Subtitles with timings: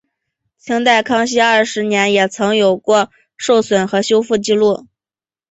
[0.57, 4.87] 清代康熙二十年也曾有过受损和修复纪录。